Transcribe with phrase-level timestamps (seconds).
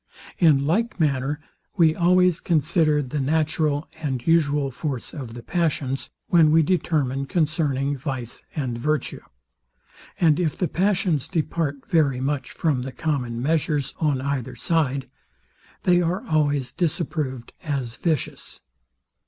[0.39, 1.39] In like manner
[1.77, 7.95] we always consider the natural and usual force of the passions, when we determine concerning
[7.95, 9.21] vice and virtue;
[10.19, 15.07] and if the passions depart very much from the common measures on either side,
[15.83, 18.59] they are always disapproved as vicious.